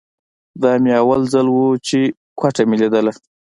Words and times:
دا 0.61 0.71
مې 0.81 0.91
اول 1.01 1.21
ځل 1.33 1.47
و 1.51 1.59
چې 1.87 1.99
کوټه 2.39 2.63
مې 2.69 2.75
ليدله. 2.81 3.11